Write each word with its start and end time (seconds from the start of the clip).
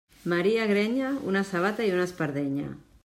Maria 0.31 0.63
Grenya, 0.71 1.11
una 1.33 1.43
sabata 1.53 1.87
i 1.89 1.93
una 1.99 2.07
espardenya. 2.11 2.73